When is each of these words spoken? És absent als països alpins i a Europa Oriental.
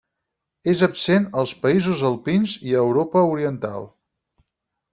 És 0.71 0.79
absent 0.87 1.27
als 1.41 1.53
països 1.67 2.01
alpins 2.11 2.57
i 2.71 2.73
a 2.73 2.81
Europa 2.87 3.25
Oriental. 3.35 3.87